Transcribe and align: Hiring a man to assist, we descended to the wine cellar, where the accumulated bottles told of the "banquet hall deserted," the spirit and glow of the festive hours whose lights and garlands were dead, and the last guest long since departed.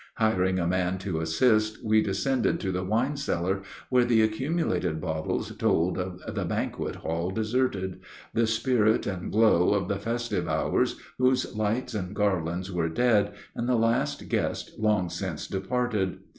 Hiring 0.15 0.57
a 0.57 0.65
man 0.65 0.97
to 0.97 1.19
assist, 1.21 1.85
we 1.85 2.01
descended 2.01 2.59
to 2.61 2.71
the 2.71 2.83
wine 2.83 3.15
cellar, 3.17 3.61
where 3.91 4.03
the 4.03 4.23
accumulated 4.23 4.99
bottles 4.99 5.55
told 5.57 5.99
of 5.99 6.19
the 6.33 6.43
"banquet 6.43 6.95
hall 6.95 7.29
deserted," 7.29 7.99
the 8.33 8.47
spirit 8.47 9.05
and 9.05 9.31
glow 9.31 9.75
of 9.75 9.89
the 9.89 9.99
festive 9.99 10.47
hours 10.47 10.95
whose 11.19 11.55
lights 11.55 11.93
and 11.93 12.15
garlands 12.15 12.71
were 12.71 12.89
dead, 12.89 13.33
and 13.53 13.69
the 13.69 13.75
last 13.75 14.27
guest 14.27 14.71
long 14.79 15.07
since 15.07 15.45
departed. 15.45 16.17